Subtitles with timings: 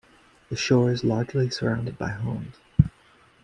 [0.49, 2.55] The shore is largely surrounded by homes.